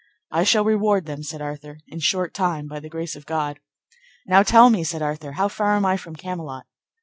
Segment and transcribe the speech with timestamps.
[0.31, 3.59] I shall reward them, said Arthur, in short time, by the grace of God.
[4.25, 6.65] Now, tell me, said Arthur, how far am I from Camelot?